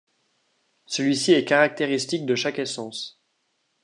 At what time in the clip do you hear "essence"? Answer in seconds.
2.57-3.21